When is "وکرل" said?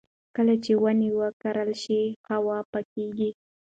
1.19-1.71